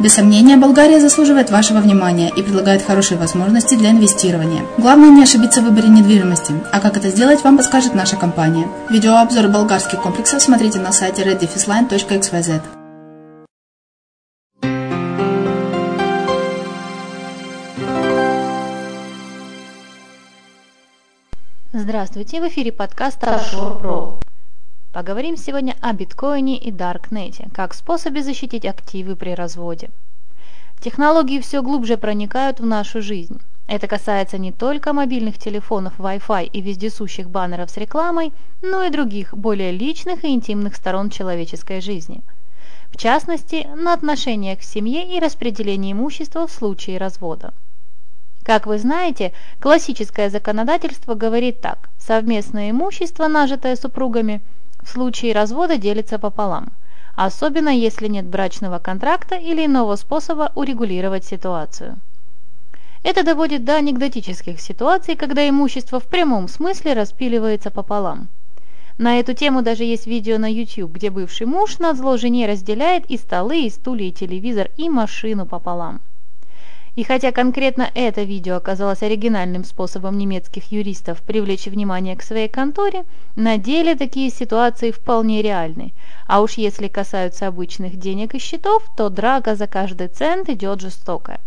[0.00, 4.64] Без сомнения, Болгария заслуживает вашего внимания и предлагает хорошие возможности для инвестирования.
[4.78, 8.66] Главное не ошибиться в выборе недвижимости, а как это сделать, вам подскажет наша компания.
[8.90, 12.62] Видеообзор болгарских комплексов смотрите на сайте reddefisline.xyz.
[21.74, 24.21] Здравствуйте, в эфире подкаста Offshore Pro.
[24.92, 29.88] Поговорим сегодня о биткоине и даркнете, как способе защитить активы при разводе.
[30.80, 33.40] Технологии все глубже проникают в нашу жизнь.
[33.66, 39.32] Это касается не только мобильных телефонов, Wi-Fi и вездесущих баннеров с рекламой, но и других,
[39.32, 42.20] более личных и интимных сторон человеческой жизни.
[42.90, 47.54] В частности, на отношениях к семье и распределении имущества в случае развода.
[48.42, 51.88] Как вы знаете, классическое законодательство говорит так.
[51.98, 54.42] Совместное имущество, нажитое супругами,
[54.82, 56.68] в случае развода делится пополам,
[57.14, 61.96] особенно если нет брачного контракта или иного способа урегулировать ситуацию.
[63.02, 68.28] Это доводит до анекдотических ситуаций, когда имущество в прямом смысле распиливается пополам.
[68.98, 73.06] На эту тему даже есть видео на YouTube, где бывший муж на зло жене разделяет
[73.06, 76.00] и столы, и стулья, и телевизор, и машину пополам.
[76.94, 83.04] И хотя конкретно это видео оказалось оригинальным способом немецких юристов привлечь внимание к своей конторе,
[83.34, 85.94] на деле такие ситуации вполне реальны.
[86.26, 91.40] А уж если касаются обычных денег и счетов, то драка за каждый цент идет жестокая.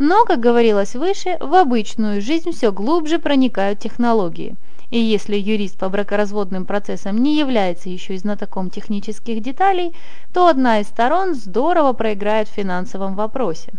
[0.00, 4.56] Но, как говорилось выше, в обычную жизнь все глубже проникают технологии.
[4.90, 9.94] И если юрист по бракоразводным процессам не является еще и знатоком технических деталей,
[10.34, 13.72] то одна из сторон здорово проиграет в финансовом вопросе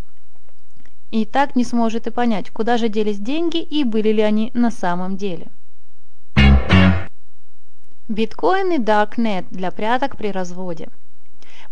[1.11, 4.71] и так не сможет и понять, куда же делись деньги и были ли они на
[4.71, 5.47] самом деле.
[8.09, 10.89] Биткоин и Darknet для пряток при разводе.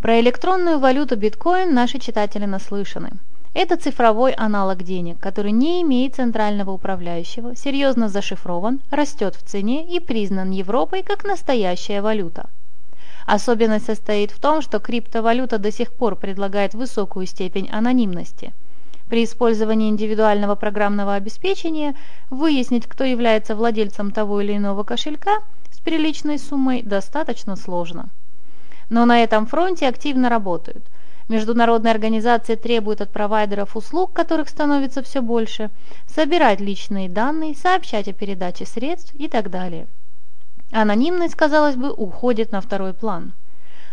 [0.01, 3.11] Про электронную валюту биткоин наши читатели наслышаны.
[3.53, 10.01] Это цифровой аналог денег, который не имеет центрального управляющего, серьезно зашифрован, растет в цене и
[10.01, 12.49] признан Европой как настоящая валюта.
[13.25, 18.53] Особенность состоит в том, что криптовалюта до сих пор предлагает высокую степень анонимности–
[19.09, 21.95] при использовании индивидуального программного обеспечения
[22.29, 25.41] выяснить, кто является владельцем того или иного кошелька
[25.71, 28.09] с приличной суммой достаточно сложно.
[28.89, 30.83] Но на этом фронте активно работают.
[31.27, 35.71] Международные организации требуют от провайдеров услуг, которых становится все больше,
[36.07, 39.87] собирать личные данные, сообщать о передаче средств и так далее.
[40.71, 43.33] Анонимность, казалось бы, уходит на второй план.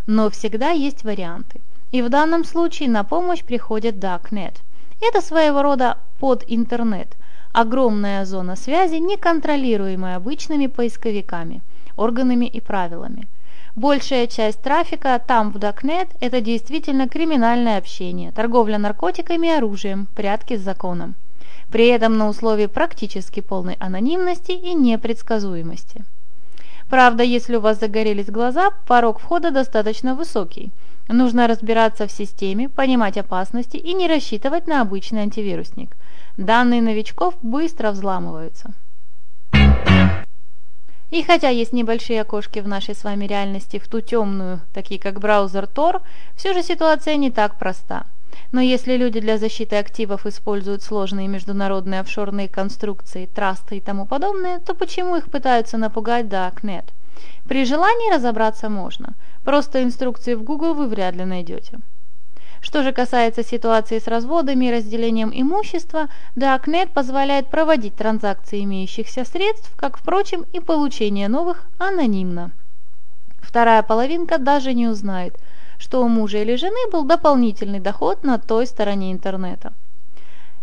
[0.07, 1.61] Но всегда есть варианты.
[1.91, 4.57] И в данном случае на помощь приходит Darknet–
[5.03, 7.17] это своего рода под интернет,
[7.53, 11.61] огромная зона связи, неконтролируемая обычными поисковиками,
[11.97, 13.27] органами и правилами.
[13.75, 20.57] Большая часть трафика там в Darknet– это действительно криминальное общение, торговля наркотиками и оружием, прятки
[20.57, 21.15] с законом.
[21.71, 26.05] При этом на условии практически полной анонимности и непредсказуемости.
[26.91, 30.71] Правда, если у вас загорелись глаза, порог входа достаточно высокий–
[31.09, 35.97] Нужно разбираться в системе, понимать опасности и не рассчитывать на обычный антивирусник.
[36.37, 38.73] Данные новичков быстро взламываются.
[41.11, 45.21] И хотя есть небольшие окошки в нашей с вами реальности в ту темную, такие как
[45.21, 46.01] браузер Tor,
[46.37, 48.07] все же ситуация не так проста.
[48.53, 54.59] Но если люди для защиты активов используют сложные международные офшорные конструкции, трасты и тому подобное,
[54.61, 56.85] то почему их пытаются напугать Darknet?
[57.49, 59.15] При желании разобраться можно.
[59.45, 61.79] Просто инструкции в Google вы вряд ли найдете.
[62.61, 69.73] Что же касается ситуации с разводами и разделением имущества, Darknet позволяет проводить транзакции имеющихся средств,
[69.77, 72.53] как, впрочем, и получение новых анонимно.
[73.41, 75.37] Вторая половинка даже не узнает,
[75.83, 79.73] что у мужа или жены был дополнительный доход на той стороне интернета.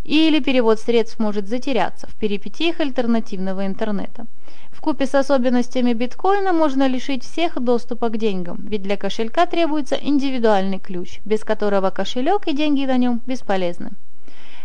[0.05, 4.27] Или перевод средств может затеряться в перипетиях альтернативного интернета.
[4.71, 9.95] В купе с особенностями биткоина можно лишить всех доступа к деньгам, ведь для кошелька требуется
[9.95, 13.91] индивидуальный ключ, без которого кошелек и деньги на нем бесполезны.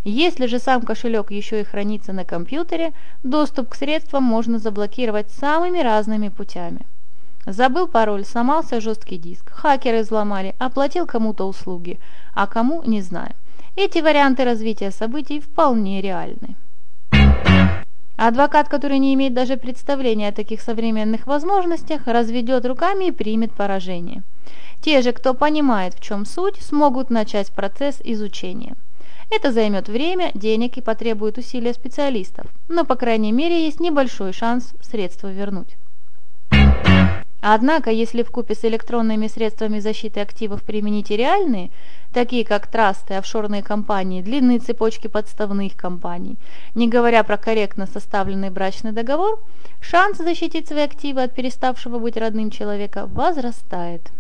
[0.04, 2.92] Если же сам кошелек еще и хранится на компьютере,
[3.24, 6.86] доступ к средствам можно заблокировать самыми разными путями.
[7.46, 11.98] Забыл пароль, сломался жесткий диск, хакеры взломали, оплатил кому-то услуги,
[12.34, 13.32] а кому– не знаю.
[13.76, 16.56] Эти варианты развития событий вполне реальны.
[18.16, 24.22] Адвокат, который не имеет даже представления о таких современных возможностях, разведет руками и примет поражение.
[24.80, 28.76] Те же, кто понимает, в чем суть, смогут начать процесс изучения.
[29.30, 34.72] Это займет время, денег и потребует усилия специалистов, но, по крайней мере, есть небольшой шанс
[34.80, 35.76] средства вернуть.
[37.46, 41.70] Однако, если в купе с электронными средствами защиты активов применить и реальные,
[42.14, 46.38] такие как трасты, офшорные компании, длинные цепочки подставных компаний,
[46.74, 49.42] не говоря про корректно составленный брачный договор,
[49.82, 54.10] шанс защитить свои активы от переставшего быть родным человека возрастает.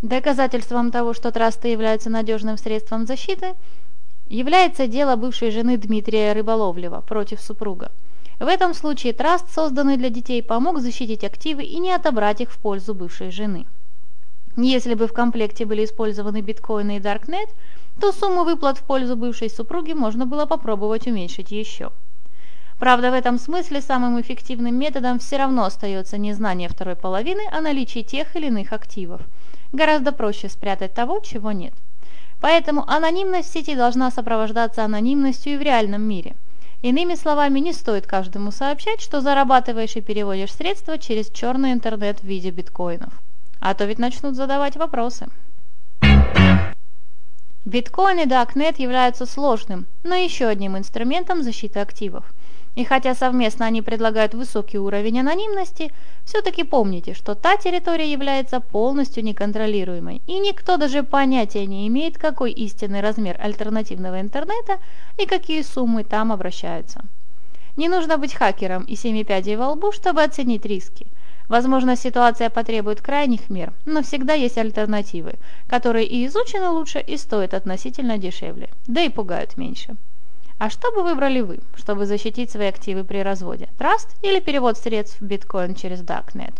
[0.00, 3.54] Доказательством того, что трасты являются надежным средством защиты,
[4.28, 7.90] является дело бывшей жены Дмитрия Рыболовлева против супруга.
[8.38, 12.58] В этом случае траст, созданный для детей, помог защитить активы и не отобрать их в
[12.58, 13.66] пользу бывшей жены.
[14.56, 17.48] Если бы в комплекте были использованы биткоины и Darknet,
[18.00, 21.90] то сумму выплат в пользу бывшей супруги можно было попробовать уменьшить еще.
[22.78, 27.60] Правда, в этом смысле самым эффективным методом все равно остается не знание второй половины о
[27.60, 29.22] наличии тех или иных активов.
[29.72, 31.72] Гораздо проще спрятать того, чего нет.
[32.40, 36.34] Поэтому анонимность в сети должна сопровождаться анонимностью и в реальном мире.
[36.84, 42.24] Иными словами, не стоит каждому сообщать, что зарабатываешь и переводишь средства через черный интернет в
[42.24, 43.22] виде биткоинов.
[43.58, 45.28] А то ведь начнут задавать вопросы.
[47.64, 52.30] Биткоин и Darknet являются сложным, но еще одним инструментом защиты активов–
[52.74, 55.92] и хотя совместно они предлагают высокий уровень анонимности,
[56.24, 62.52] все-таки помните, что та территория является полностью неконтролируемой, и никто даже понятия не имеет, какой
[62.52, 64.78] истинный размер альтернативного интернета
[65.18, 67.04] и какие суммы там обращаются.
[67.76, 71.06] Не нужно быть хакером и семи пядей во лбу, чтобы оценить риски.
[71.48, 75.34] Возможно, ситуация потребует крайних мер, но всегда есть альтернативы,
[75.68, 79.96] которые и изучены лучше, и стоят относительно дешевле, да и пугают меньше.
[80.58, 83.68] А что бы выбрали вы, чтобы защитить свои активы при разводе?
[83.76, 86.54] Траст или перевод средств в биткоин через Darknet?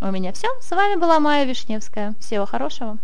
[0.00, 0.48] У меня все.
[0.60, 2.14] С вами была Майя Вишневская.
[2.20, 2.98] Всего хорошего.